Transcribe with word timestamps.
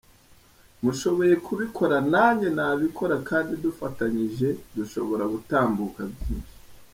Mushoboye 0.83 1.35
kubikora 1.45 1.95
nanjye 2.13 2.47
nabikora 2.57 3.15
kandi 3.29 3.53
dufatanyije 3.63 4.47
dushobora 4.75 5.23
gutambuka 5.33 6.01
byinshi. 6.13 6.55